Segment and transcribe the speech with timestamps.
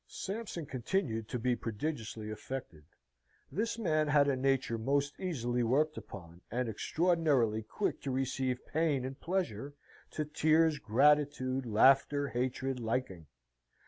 [0.07, 2.85] Sampson continued to be prodigiously affected.
[3.51, 9.05] This man had a nature most easily worked upon, and extraordinarily quick to receive pain
[9.05, 9.75] and pleasure,
[10.13, 13.27] to tears, gratitude, laughter, hatred, liking.